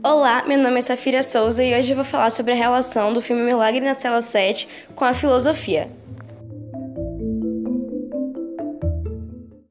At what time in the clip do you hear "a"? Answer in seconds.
2.52-2.54, 5.04-5.12